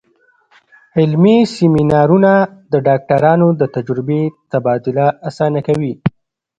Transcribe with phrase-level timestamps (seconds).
[0.99, 2.31] علمي سیمینارونه
[2.71, 5.93] د ډاکټرانو د تجربې تبادله اسانه کوي.